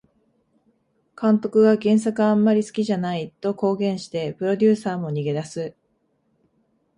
[1.15, 5.75] 監督が原作あんまり好きじゃないと公言してプロデューサーも逃げ出す